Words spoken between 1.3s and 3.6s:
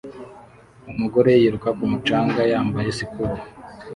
yiruka ku mucanga yambaye siporo